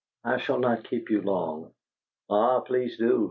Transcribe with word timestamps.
"I 0.23 0.37
shall 0.37 0.57
not 0.57 0.85
keep 0.85 1.11
you 1.11 1.21
long." 1.21 1.73
"Ah, 2.27 2.61
please 2.61 2.97
do!" 2.97 3.19